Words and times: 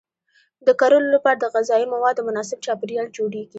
د 0.65 0.67
کرلو 0.79 1.09
لپاره 1.15 1.37
د 1.39 1.45
غذایي 1.53 1.85
موادو 1.93 2.25
مناسب 2.29 2.57
چاپیریال 2.65 3.07
جوړیږي. 3.17 3.47